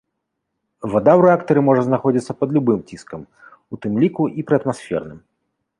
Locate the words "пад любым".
2.41-2.79